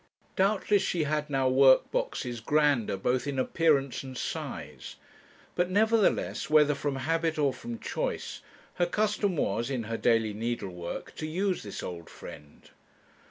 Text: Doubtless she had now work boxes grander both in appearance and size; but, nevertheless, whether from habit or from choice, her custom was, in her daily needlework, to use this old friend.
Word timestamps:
Doubtless 0.35 0.81
she 0.81 1.03
had 1.03 1.29
now 1.29 1.47
work 1.47 1.91
boxes 1.91 2.39
grander 2.39 2.97
both 2.97 3.27
in 3.27 3.37
appearance 3.37 4.01
and 4.01 4.17
size; 4.17 4.95
but, 5.53 5.69
nevertheless, 5.69 6.49
whether 6.49 6.73
from 6.73 6.95
habit 6.95 7.37
or 7.37 7.53
from 7.53 7.77
choice, 7.77 8.41
her 8.81 8.87
custom 8.87 9.37
was, 9.37 9.69
in 9.69 9.83
her 9.83 9.97
daily 9.97 10.33
needlework, 10.33 11.13
to 11.17 11.27
use 11.27 11.61
this 11.61 11.83
old 11.83 12.09
friend. 12.09 12.71